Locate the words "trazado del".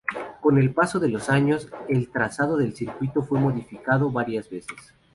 2.09-2.75